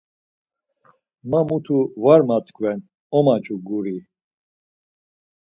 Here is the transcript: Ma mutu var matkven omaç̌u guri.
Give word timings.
Ma 1.29 1.39
mutu 1.47 1.77
var 2.03 2.21
matkven 2.29 2.79
omaç̌u 3.17 3.55
guri. 3.67 3.97